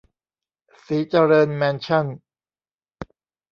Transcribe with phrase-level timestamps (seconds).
[0.85, 2.05] ศรีเจริญแมนชั่น